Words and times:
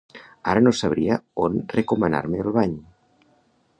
Ara 0.53 0.61
no 0.67 0.71
sabria 0.77 1.17
on 1.49 1.59
recomanar-me 1.75 2.43
el 2.47 2.51
bany. 2.57 2.75